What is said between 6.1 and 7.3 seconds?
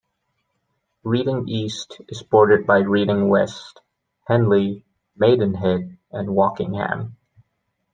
and Wokingham.